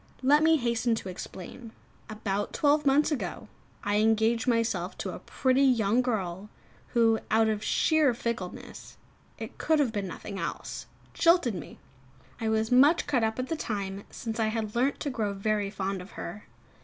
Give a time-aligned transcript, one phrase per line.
[0.23, 1.73] Let me hasten to explain.
[2.09, 3.47] About twelve months ago
[3.83, 6.49] I engaged myself to a pretty young girl,
[6.95, 8.97] who, out of sheer fickleness
[9.37, 11.77] it could have been nothing else jilted me.
[12.39, 15.69] I was much cut up at the time, since I had learnt to grow very
[15.69, 16.45] fond of her.